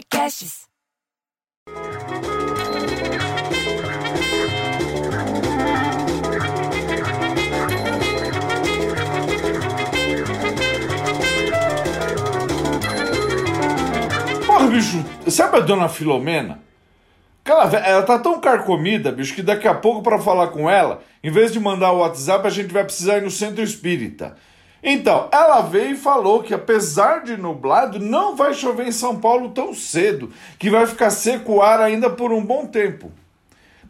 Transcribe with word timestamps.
Podcasts. 0.00 0.66
Porra, 14.46 14.68
bicho, 14.68 15.04
sabe 15.28 15.58
a 15.58 15.60
dona 15.60 15.88
Filomena? 15.88 16.62
Aquela 17.44 17.64
ela 17.64 18.02
tá 18.02 18.18
tão 18.18 18.40
carcomida, 18.40 19.12
bicho, 19.12 19.34
que 19.34 19.42
daqui 19.42 19.68
a 19.68 19.74
pouco 19.74 20.02
pra 20.02 20.18
falar 20.18 20.48
com 20.48 20.70
ela, 20.70 21.02
em 21.22 21.30
vez 21.30 21.52
de 21.52 21.60
mandar 21.60 21.92
o 21.92 21.98
WhatsApp, 21.98 22.46
a 22.46 22.50
gente 22.50 22.72
vai 22.72 22.84
precisar 22.84 23.18
ir 23.18 23.22
no 23.22 23.30
centro 23.30 23.62
espírita. 23.62 24.36
Então, 24.82 25.28
ela 25.30 25.60
veio 25.60 25.92
e 25.92 25.96
falou 25.96 26.42
que 26.42 26.54
apesar 26.54 27.22
de 27.22 27.36
nublado, 27.36 27.98
não 27.98 28.34
vai 28.34 28.54
chover 28.54 28.86
em 28.86 28.92
São 28.92 29.20
Paulo 29.20 29.50
tão 29.50 29.74
cedo, 29.74 30.32
que 30.58 30.70
vai 30.70 30.86
ficar 30.86 31.10
seco 31.10 31.54
o 31.54 31.62
ar 31.62 31.80
ainda 31.80 32.08
por 32.08 32.32
um 32.32 32.42
bom 32.42 32.66
tempo. 32.66 33.12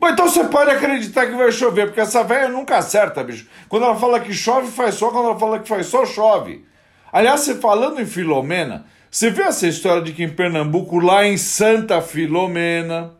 Bom, 0.00 0.08
então 0.08 0.28
você 0.28 0.44
pode 0.44 0.70
acreditar 0.70 1.26
que 1.26 1.36
vai 1.36 1.52
chover, 1.52 1.86
porque 1.86 2.00
essa 2.00 2.24
velha 2.24 2.48
nunca 2.48 2.78
acerta, 2.78 3.22
bicho. 3.22 3.46
Quando 3.68 3.84
ela 3.84 3.96
fala 3.96 4.18
que 4.18 4.32
chove, 4.32 4.70
faz 4.70 4.94
sol, 4.94 5.12
quando 5.12 5.26
ela 5.26 5.38
fala 5.38 5.58
que 5.58 5.68
faz 5.68 5.86
sol, 5.86 6.06
chove. 6.06 6.64
Aliás, 7.12 7.40
você 7.40 7.54
falando 7.56 8.00
em 8.00 8.06
Filomena, 8.06 8.86
você 9.10 9.30
viu 9.30 9.44
essa 9.44 9.66
história 9.66 10.02
de 10.02 10.12
que 10.12 10.24
em 10.24 10.28
Pernambuco, 10.28 10.98
lá 10.98 11.26
em 11.26 11.36
Santa 11.36 12.00
Filomena, 12.00 13.12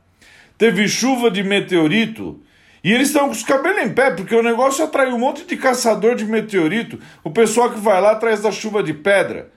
teve 0.57 0.89
chuva 0.89 1.31
de 1.31 1.43
meteorito 1.43 2.41
e 2.83 2.93
eles 2.93 3.09
estão 3.09 3.27
com 3.27 3.33
os 3.33 3.43
cabelos 3.43 3.83
em 3.83 3.93
pé, 3.93 4.11
porque 4.11 4.35
o 4.35 4.43
negócio 4.43 4.85
atraiu 4.85 5.15
um 5.15 5.19
monte 5.19 5.45
de 5.45 5.57
caçador 5.57 6.15
de 6.15 6.25
meteorito, 6.25 6.99
o 7.23 7.31
pessoal 7.31 7.71
que 7.71 7.79
vai 7.79 8.01
lá 8.01 8.13
atrás 8.13 8.41
da 8.41 8.51
chuva 8.51 8.83
de 8.83 8.95
pedra. 8.95 9.51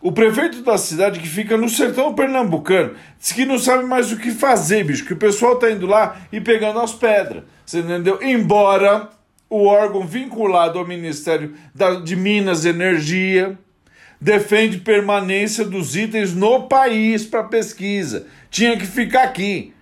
O 0.00 0.12
prefeito 0.12 0.62
da 0.62 0.76
cidade, 0.76 1.20
que 1.20 1.28
fica 1.28 1.56
no 1.56 1.68
sertão 1.68 2.14
pernambucano, 2.14 2.94
disse 3.18 3.34
que 3.34 3.46
não 3.46 3.58
sabe 3.58 3.84
mais 3.84 4.12
o 4.12 4.16
que 4.16 4.30
fazer, 4.30 4.84
bicho, 4.84 5.04
que 5.04 5.14
o 5.14 5.18
pessoal 5.18 5.56
tá 5.56 5.70
indo 5.70 5.86
lá 5.86 6.16
e 6.30 6.40
pegando 6.40 6.80
as 6.80 6.92
pedras. 6.92 7.44
Você 7.64 7.80
entendeu? 7.80 8.18
Embora 8.22 9.08
o 9.48 9.66
órgão 9.66 10.06
vinculado 10.06 10.78
ao 10.78 10.86
Ministério 10.86 11.54
de 12.04 12.16
Minas 12.16 12.64
e 12.64 12.68
Energia 12.68 13.58
defende 14.20 14.78
permanência 14.78 15.64
dos 15.64 15.96
itens 15.96 16.34
no 16.34 16.68
país 16.68 17.24
para 17.24 17.44
pesquisa. 17.44 18.26
Tinha 18.50 18.76
que 18.76 18.86
ficar 18.86 19.24
aqui. 19.24 19.72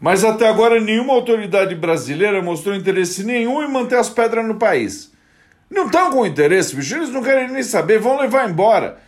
Mas 0.00 0.24
até 0.24 0.48
agora 0.48 0.80
nenhuma 0.80 1.12
autoridade 1.12 1.74
brasileira 1.74 2.40
mostrou 2.40 2.74
interesse 2.74 3.24
nenhum 3.24 3.62
em 3.62 3.70
manter 3.70 3.96
as 3.96 4.08
pedras 4.08 4.46
no 4.46 4.54
país. 4.54 5.12
Não 5.70 5.86
estão 5.86 6.10
com 6.10 6.26
interesse, 6.26 6.74
bicho, 6.74 6.94
eles 6.94 7.10
não 7.10 7.22
querem 7.22 7.48
nem 7.48 7.62
saber, 7.62 7.98
vão 7.98 8.18
levar 8.18 8.48
embora. 8.48 8.98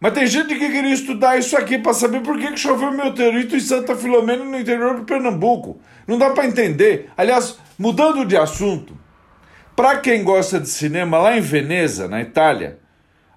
Mas 0.00 0.14
tem 0.14 0.26
gente 0.26 0.54
que 0.54 0.70
queria 0.70 0.94
estudar 0.94 1.38
isso 1.38 1.56
aqui 1.56 1.78
para 1.78 1.92
saber 1.92 2.20
por 2.20 2.38
que, 2.38 2.52
que 2.52 2.56
choveu 2.56 2.92
meteorito 2.92 3.56
em 3.56 3.60
Santa 3.60 3.96
Filomena 3.96 4.44
no 4.44 4.58
interior 4.58 4.96
do 4.96 5.04
Pernambuco. 5.04 5.80
Não 6.06 6.16
dá 6.16 6.30
para 6.30 6.46
entender. 6.46 7.10
Aliás, 7.16 7.58
mudando 7.78 8.24
de 8.24 8.36
assunto, 8.36 8.96
para 9.74 9.98
quem 9.98 10.22
gosta 10.22 10.58
de 10.60 10.68
cinema, 10.68 11.18
lá 11.18 11.36
em 11.36 11.40
Veneza, 11.40 12.08
na 12.08 12.22
Itália, 12.22 12.78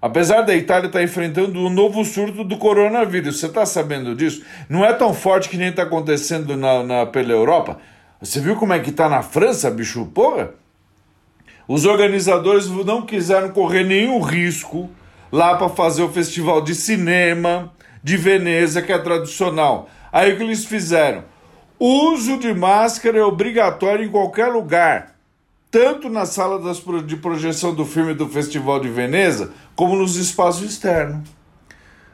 apesar 0.02 0.42
da 0.42 0.54
Itália 0.54 0.88
estar 0.88 1.02
enfrentando 1.02 1.58
um 1.60 1.70
novo 1.70 2.04
surto 2.04 2.42
do 2.44 2.58
coronavírus, 2.58 3.38
você 3.38 3.46
está 3.46 3.64
sabendo 3.64 4.14
disso? 4.14 4.44
Não 4.68 4.84
é 4.84 4.92
tão 4.92 5.14
forte 5.14 5.48
que 5.48 5.56
nem 5.56 5.68
está 5.68 5.84
acontecendo 5.84 6.56
na, 6.56 6.82
na- 6.82 7.06
pela 7.06 7.32
Europa. 7.32 7.78
Você 8.20 8.40
viu 8.40 8.56
como 8.56 8.72
é 8.72 8.80
que 8.80 8.90
está 8.90 9.08
na 9.08 9.22
França, 9.22 9.70
bicho? 9.70 10.04
Porra! 10.06 10.50
Os 11.66 11.84
organizadores 11.86 12.66
não 12.68 13.02
quiseram 13.02 13.50
correr 13.50 13.84
nenhum 13.84 14.20
risco 14.20 14.90
lá 15.30 15.56
para 15.56 15.68
fazer 15.68 16.02
o 16.02 16.08
festival 16.12 16.60
de 16.60 16.74
cinema 16.74 17.72
de 18.02 18.16
Veneza, 18.16 18.82
que 18.82 18.92
é 18.92 18.98
tradicional. 18.98 19.88
Aí 20.12 20.32
o 20.32 20.36
que 20.36 20.42
eles 20.42 20.64
fizeram? 20.66 21.24
Uso 21.78 22.36
de 22.38 22.52
máscara 22.52 23.18
é 23.18 23.22
obrigatório 23.22 24.04
em 24.04 24.10
qualquer 24.10 24.48
lugar, 24.48 25.11
tanto 25.72 26.10
na 26.10 26.26
sala 26.26 26.58
das 26.58 26.82
de 27.06 27.16
projeção 27.16 27.74
do 27.74 27.86
filme 27.86 28.12
do 28.12 28.28
Festival 28.28 28.78
de 28.78 28.90
Veneza, 28.90 29.54
como 29.74 29.96
nos 29.96 30.16
espaços 30.16 30.70
externos. 30.70 31.26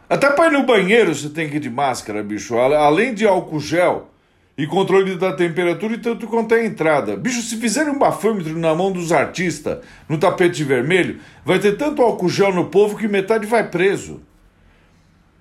Até 0.09 0.31
para 0.31 0.47
ir 0.47 0.53
no 0.53 0.65
banheiro 0.65 1.13
você 1.13 1.29
tem 1.29 1.51
que 1.51 1.57
ir 1.57 1.61
de 1.61 1.69
máscara, 1.69 2.23
bicho. 2.23 2.57
Além 2.57 3.13
de 3.13 3.27
álcool 3.27 3.59
gel 3.59 4.11
e 4.57 4.65
controle 4.65 5.17
da 5.17 5.33
temperatura 5.33 5.95
e 5.95 5.99
tanto 5.99 6.29
quanto 6.29 6.55
é 6.55 6.61
a 6.61 6.67
entrada. 6.67 7.17
Bicho, 7.17 7.43
se 7.43 7.57
fizerem 7.57 7.93
um 7.93 7.99
bafômetro 7.99 8.57
na 8.57 8.73
mão 8.77 8.93
dos 8.93 9.11
artistas 9.11 9.79
no 10.09 10.19
tapete 10.19 10.63
vermelho, 10.63 11.19
vai 11.45 11.59
ter 11.59 11.77
tanto 11.77 12.01
álcool 12.01 12.29
gel 12.29 12.55
no 12.55 12.67
povo 12.67 12.97
que 12.97 13.09
metade 13.09 13.45
vai 13.45 13.69
preso. 13.69 14.21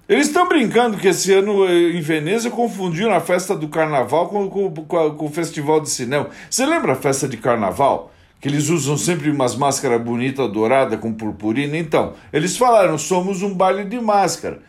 Eles 0.08 0.28
estão 0.28 0.48
brincando 0.48 0.98
que 0.98 1.08
esse 1.10 1.34
ano 1.34 1.68
eh, 1.68 1.92
em 1.98 2.02
Veneza 2.02 2.50
confundiram 2.50 3.14
a 3.14 3.20
festa 3.20 3.54
do 3.56 3.68
carnaval 3.68 4.30
com, 4.30 4.50
com- 4.50 4.72
com 4.74 5.12
com 5.16 5.26
o 5.26 5.30
festival 5.30 5.82
de 5.82 5.90
cinema. 5.90 6.30
Você 6.50 6.66
lembra 6.66 6.94
a 6.94 6.96
festa 6.96 7.28
de 7.28 7.36
carnaval? 7.38 8.12
Que 8.40 8.48
eles 8.48 8.70
usam 8.70 8.96
sempre 8.96 9.30
umas 9.32 9.56
máscaras 9.56 10.00
bonitas, 10.02 10.50
douradas, 10.52 11.00
com 11.00 11.12
purpurina? 11.12 11.76
Então, 11.76 12.14
eles 12.32 12.56
falaram, 12.56 12.98
somos 12.98 13.42
um 13.42 13.54
baile 13.54 13.84
de 13.84 14.00
máscara. 14.00 14.60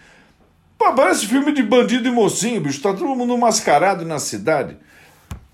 Pô, 0.78 0.93
parece 0.94 1.26
filme 1.26 1.53
de 1.53 1.62
bandido 1.62 2.09
e 2.09 2.10
mocinho, 2.10 2.60
bicho. 2.62 2.81
Tá 2.81 2.93
todo 2.94 3.15
mundo 3.15 3.37
mascarado 3.37 4.05
na 4.06 4.19
cidade. 4.19 4.76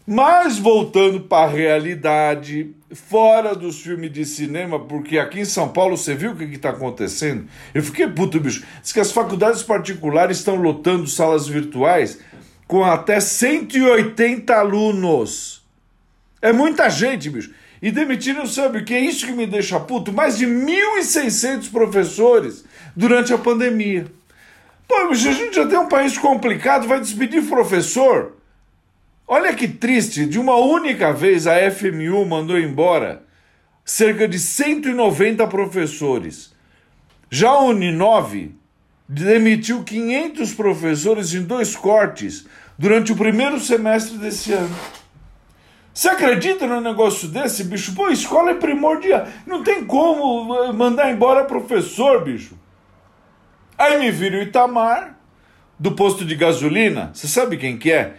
Mas 0.06 0.58
voltando 0.58 1.18
para 1.18 1.46
a 1.46 1.50
realidade, 1.50 2.74
fora 2.92 3.54
dos 3.54 3.80
filmes 3.80 4.12
de 4.12 4.26
cinema, 4.26 4.78
porque 4.78 5.18
aqui 5.18 5.40
em 5.40 5.44
São 5.46 5.70
Paulo 5.70 5.96
você 5.96 6.14
viu 6.14 6.32
o 6.32 6.36
que 6.36 6.44
está 6.44 6.70
acontecendo? 6.70 7.46
Eu 7.72 7.82
fiquei 7.82 8.06
puto, 8.06 8.38
bicho. 8.38 8.66
Diz 8.82 8.92
que 8.92 9.00
as 9.00 9.10
faculdades 9.10 9.62
particulares 9.62 10.38
estão 10.38 10.56
lotando 10.56 11.06
salas 11.06 11.48
virtuais 11.48 12.18
com 12.66 12.84
até 12.84 13.18
180 13.18 14.54
alunos. 14.54 15.62
É 16.42 16.52
muita 16.52 16.90
gente, 16.90 17.30
bicho. 17.30 17.54
E 17.80 17.90
demitiram, 17.90 18.46
sabe 18.46 18.78
o 18.78 18.84
que? 18.84 18.92
É 18.92 19.00
isso 19.00 19.24
que 19.24 19.32
me 19.32 19.46
deixa 19.46 19.80
puto. 19.80 20.12
Mais 20.12 20.36
de 20.36 20.46
1.600 20.46 21.70
professores 21.70 22.62
durante 22.94 23.32
a 23.32 23.38
pandemia. 23.38 24.06
Pô, 24.86 25.08
bicho, 25.08 25.30
a 25.30 25.32
gente 25.32 25.56
já 25.56 25.66
tem 25.66 25.78
um 25.78 25.88
país 25.88 26.18
complicado, 26.18 26.86
vai 26.86 27.00
despedir 27.00 27.42
professor? 27.48 28.33
Olha 29.26 29.54
que 29.54 29.66
triste, 29.66 30.26
de 30.26 30.38
uma 30.38 30.56
única 30.56 31.12
vez 31.12 31.46
a 31.46 31.54
FMU 31.70 32.26
mandou 32.26 32.58
embora 32.58 33.22
cerca 33.84 34.28
de 34.28 34.38
190 34.38 35.46
professores. 35.46 36.54
Já 37.30 37.50
a 37.50 37.62
Uninove 37.62 38.54
demitiu 39.08 39.82
500 39.82 40.54
professores 40.54 41.32
em 41.32 41.42
dois 41.42 41.74
cortes 41.74 42.46
durante 42.78 43.12
o 43.12 43.16
primeiro 43.16 43.58
semestre 43.58 44.18
desse 44.18 44.52
ano. 44.52 44.74
Você 45.92 46.08
acredita 46.08 46.66
num 46.66 46.80
negócio 46.80 47.28
desse, 47.28 47.64
bicho? 47.64 47.94
Pô, 47.94 48.08
escola 48.08 48.50
é 48.50 48.54
primordial. 48.54 49.26
Não 49.46 49.62
tem 49.62 49.84
como 49.84 50.54
eh, 50.64 50.72
mandar 50.72 51.10
embora 51.10 51.44
professor, 51.44 52.24
bicho. 52.24 52.58
Aí 53.78 53.98
me 53.98 54.10
vira 54.10 54.38
o 54.38 54.42
Itamar, 54.42 55.16
do 55.78 55.92
posto 55.92 56.24
de 56.24 56.34
gasolina. 56.34 57.10
Você 57.14 57.28
sabe 57.28 57.56
quem 57.56 57.78
que 57.78 57.92
é? 57.92 58.16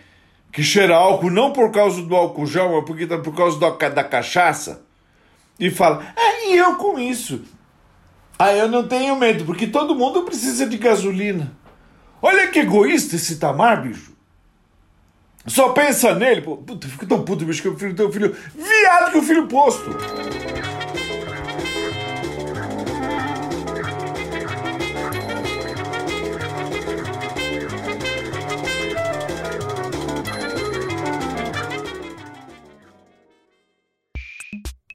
Que 0.56 0.64
cheira 0.64 0.96
álcool 0.96 1.30
não 1.30 1.52
por 1.52 1.70
causa 1.70 2.02
do 2.02 2.16
álcool 2.16 2.46
gel, 2.46 2.72
mas 2.72 2.86
porque 2.86 3.06
tá 3.06 3.18
por 3.18 3.36
causa 3.36 3.60
da, 3.60 3.72
da 3.90 4.04
cachaça. 4.06 4.86
E 5.60 5.70
fala, 5.70 6.02
ah, 6.16 6.48
e 6.48 6.56
eu 6.56 6.78
com 6.78 6.98
isso? 6.98 7.42
Ah, 8.40 8.54
eu 8.54 8.70
não 8.70 8.88
tenho 8.88 9.18
medo, 9.18 9.44
porque 9.44 9.68
todo 9.68 9.94
mundo 9.94 10.24
precisa 10.24 10.66
de 10.66 10.78
gasolina. 10.78 11.52
Olha 12.22 12.48
que 12.48 12.60
egoísta 12.60 13.18
esse 13.18 13.34
Itamar, 13.34 13.84
bicho. 13.84 14.14
Só 15.46 15.74
pensa 15.74 16.16
nele, 16.16 16.42
pô. 16.42 16.56
Puta, 16.56 16.88
eu 16.88 16.92
fico 16.92 17.06
tão 17.06 17.26
puto, 17.26 17.44
bicho, 17.44 17.62
que 17.62 17.68
o 17.68 17.78
filho 17.78 17.94
tem 17.94 18.06
um 18.06 18.12
filho 18.12 18.34
viado 18.56 19.12
que 19.12 19.18
o 19.18 19.24
filho 19.24 19.48
posto. 19.48 19.90